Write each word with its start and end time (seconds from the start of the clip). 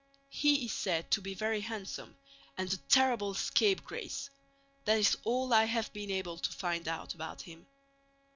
He 0.31 0.65
is 0.65 0.73
said 0.73 1.11
to 1.11 1.21
be 1.21 1.35
very 1.35 1.61
handsome 1.61 2.17
and 2.57 2.73
a 2.73 2.77
terrible 2.89 3.35
scapegrace. 3.35 4.31
That 4.85 4.97
is 4.97 5.15
all 5.25 5.53
I 5.53 5.65
have 5.65 5.93
been 5.93 6.09
able 6.09 6.39
to 6.39 6.51
find 6.53 6.87
out 6.87 7.13
about 7.13 7.43
him. 7.43 7.67